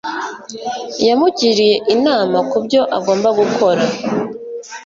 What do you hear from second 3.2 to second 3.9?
gukora